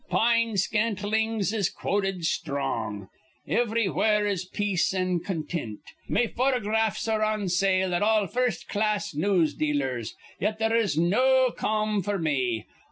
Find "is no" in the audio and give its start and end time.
10.75-11.51